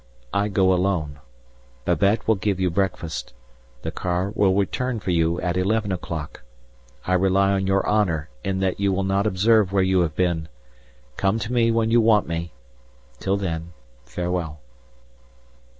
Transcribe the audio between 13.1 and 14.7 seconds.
till then, farewell."